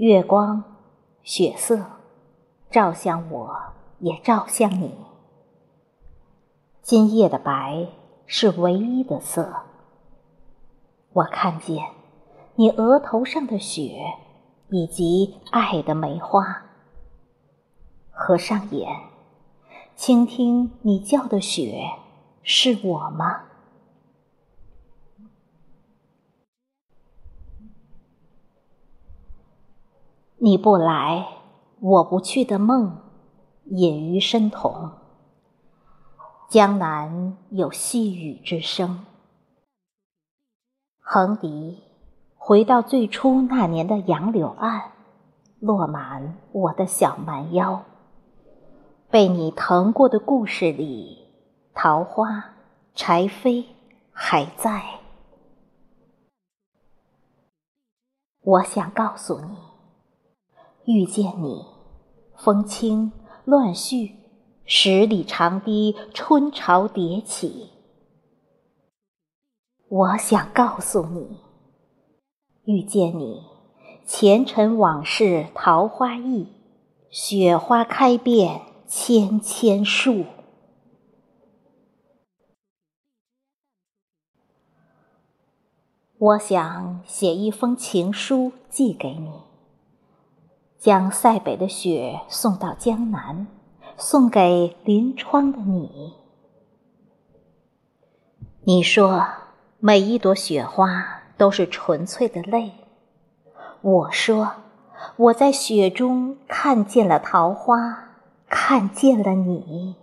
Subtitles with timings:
[0.00, 0.62] 月光，
[1.24, 1.84] 雪色，
[2.70, 3.56] 照向我，
[3.98, 4.94] 也照向你。
[6.82, 7.88] 今夜的白
[8.24, 9.52] 是唯一的色。
[11.14, 11.84] 我看见
[12.54, 14.14] 你额头上的雪，
[14.68, 16.62] 以及爱的梅花。
[18.12, 18.88] 合上眼，
[19.96, 21.90] 倾听你叫的雪，
[22.44, 23.46] 是我吗？
[30.40, 31.26] 你不来，
[31.80, 32.96] 我不去的梦，
[33.64, 34.92] 隐于深瞳。
[36.48, 39.04] 江南有细雨之声。
[41.00, 41.82] 横笛
[42.36, 44.92] 回到最初那年的杨柳岸，
[45.58, 47.82] 落满我的小蛮腰。
[49.10, 51.18] 被你疼过的故事里，
[51.74, 52.54] 桃花、
[52.94, 53.64] 柴扉
[54.12, 55.00] 还在。
[58.40, 59.67] 我想告诉你。
[60.88, 61.66] 遇见你，
[62.34, 63.12] 风轻
[63.44, 64.10] 乱絮，
[64.64, 67.68] 十里长堤春潮迭起。
[69.90, 71.40] 我想告诉你，
[72.64, 73.42] 遇见你，
[74.06, 76.46] 前尘往事桃花意，
[77.10, 80.24] 雪花开遍千千树。
[86.16, 89.47] 我想写一封情书寄给你。
[90.78, 93.48] 将塞北的雪送到江南，
[93.96, 96.14] 送给临窗的你。
[98.62, 99.26] 你说
[99.80, 102.72] 每一朵雪花都是纯粹的泪，
[103.80, 104.52] 我说
[105.16, 108.10] 我在雪中看见了桃花，
[108.48, 109.96] 看见了你。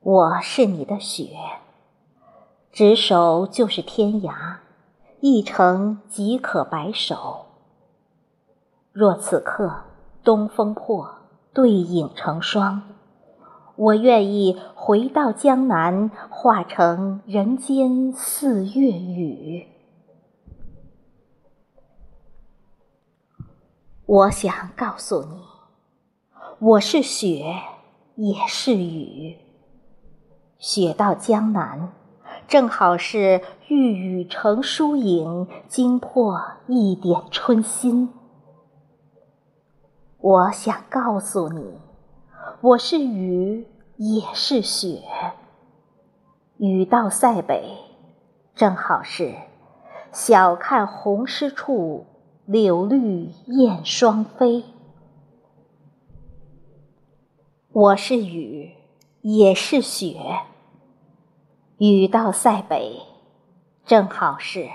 [0.00, 1.36] 我是你的雪，
[2.70, 4.58] 执手就是天涯。
[5.20, 7.46] 一程即可白首。
[8.92, 9.84] 若此刻
[10.22, 11.10] 东风破，
[11.52, 12.82] 对影成双，
[13.76, 19.68] 我愿意回到江南，化成人间四月雨。
[24.04, 25.42] 我想告诉你，
[26.58, 27.54] 我是雪，
[28.14, 29.38] 也是雨。
[30.58, 31.92] 雪到江南。
[32.48, 38.08] 正好是玉宇成疏影，惊破一点春心。
[40.18, 41.80] 我想告诉你，
[42.60, 45.02] 我是雨，也是雪。
[46.58, 47.78] 雨到塞北，
[48.54, 49.34] 正好是
[50.12, 52.06] 晓看红湿处，
[52.44, 54.64] 柳绿燕双飞。
[57.72, 58.72] 我是雨，
[59.22, 60.16] 也是雪。
[61.78, 63.02] 雨到塞北，
[63.84, 64.66] 正好是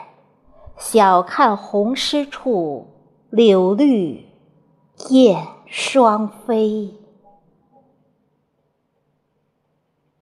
[0.78, 2.88] 晓看红湿处，
[3.32, 4.28] 柳绿
[5.10, 6.94] 燕双飞。